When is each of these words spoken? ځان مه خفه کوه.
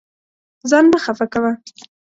ځان 0.69 0.85
مه 0.91 0.99
خفه 1.03 1.25
کوه. 1.33 1.51